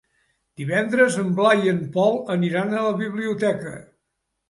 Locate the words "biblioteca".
3.07-3.81